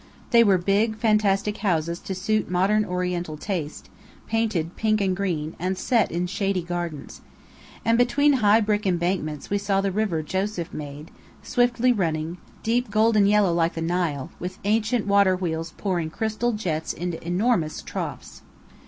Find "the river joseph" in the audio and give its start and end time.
9.79-10.73